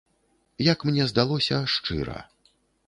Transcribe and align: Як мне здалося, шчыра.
Як 0.71 0.79
мне 0.91 1.03
здалося, 1.11 1.63
шчыра. 1.77 2.19